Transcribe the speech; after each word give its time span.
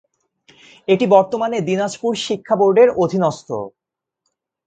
এটি 0.87 1.05
বর্তমানে 1.07 1.57
দিনাজপুর 1.61 2.13
শিক্ষা 2.25 2.55
বোর্ডের 2.55 2.89
অধীনস্থ। 3.03 3.49